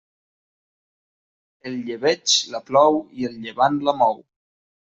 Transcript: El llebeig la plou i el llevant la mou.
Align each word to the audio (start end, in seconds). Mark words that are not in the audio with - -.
El 1.71 1.77
llebeig 1.89 2.35
la 2.57 2.63
plou 2.71 3.01
i 3.21 3.31
el 3.31 3.39
llevant 3.45 3.81
la 3.91 3.99
mou. 4.01 4.19